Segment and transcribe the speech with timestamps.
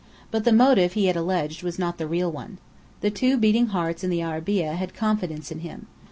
[0.31, 2.57] But the motive he had alleged was not the real one.
[3.01, 5.85] The two beating hearts in the arabeah had confidence in him.